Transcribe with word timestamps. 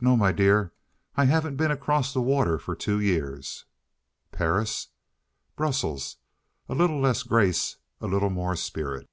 "No, 0.00 0.16
my 0.16 0.32
dear. 0.32 0.72
I 1.16 1.26
haven't 1.26 1.54
been 1.54 1.70
across 1.70 2.12
the 2.12 2.20
water 2.20 2.58
for 2.58 2.74
two 2.74 2.98
years." 2.98 3.66
"Paris?" 4.32 4.88
"Brussels. 5.54 6.16
A 6.68 6.74
little 6.74 6.98
less 6.98 7.22
grace; 7.22 7.76
a 8.00 8.08
little 8.08 8.30
more 8.30 8.56
spirit." 8.56 9.08